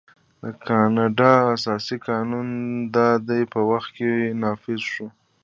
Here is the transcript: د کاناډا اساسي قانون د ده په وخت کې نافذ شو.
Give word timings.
د 0.41 0.43
کاناډا 0.67 1.33
اساسي 1.55 1.97
قانون 2.07 2.47
د 2.95 2.97
ده 3.27 3.37
په 3.53 3.59
وخت 3.69 3.89
کې 3.97 4.11
نافذ 4.41 4.81
شو. 4.91 5.07